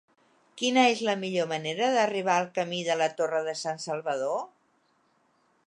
[0.59, 4.41] Quina és la millor manera d'arribar al camí de la Torre de Sansalvador?